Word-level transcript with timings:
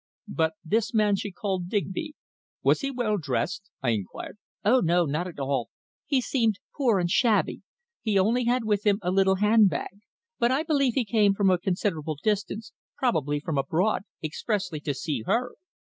"But 0.33 0.53
this 0.65 0.95
man 0.95 1.15
she 1.15 1.31
called 1.31 1.69
Digby. 1.69 2.15
Was 2.63 2.81
he 2.81 2.89
well 2.89 3.17
dressed?" 3.19 3.69
I 3.83 3.89
inquired. 3.91 4.39
"Oh, 4.65 4.79
no 4.79 5.05
not 5.05 5.27
at 5.27 5.37
all. 5.39 5.69
He 6.07 6.21
seemed 6.21 6.57
poor 6.75 6.97
and 6.97 7.07
shabby. 7.07 7.61
He 8.01 8.17
only 8.17 8.45
had 8.45 8.63
with 8.65 8.83
him 8.83 8.97
a 9.03 9.11
little 9.11 9.35
handbag, 9.35 9.99
but 10.39 10.49
I 10.51 10.63
believe 10.63 10.93
he 10.95 11.05
came 11.05 11.35
from 11.35 11.51
a 11.51 11.59
considerable 11.59 12.17
distance, 12.23 12.73
probably 12.97 13.39
from 13.39 13.59
abroad, 13.59 14.01
expressly 14.23 14.79
to 14.79 14.95
see 14.95 15.21
her." 15.27 15.51